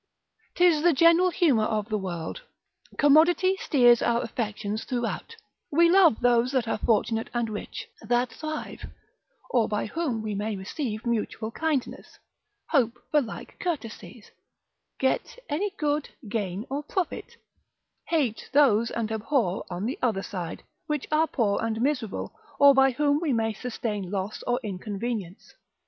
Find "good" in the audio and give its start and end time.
15.77-16.09